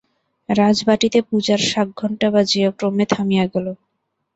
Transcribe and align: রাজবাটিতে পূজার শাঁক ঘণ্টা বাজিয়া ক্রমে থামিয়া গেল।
রাজবাটিতে 0.49 1.19
পূজার 1.29 1.61
শাঁক 1.69 1.89
ঘণ্টা 1.97 2.27
বাজিয়া 2.35 2.69
ক্রমে 2.71 3.05
থামিয়া 3.13 3.45
গেল। 3.53 3.67